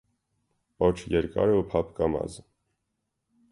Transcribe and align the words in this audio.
Պոչը 0.83 1.11
երկար 1.17 1.53
է 1.53 1.59
ու 1.59 1.67
փափկամազ։ 1.75 2.41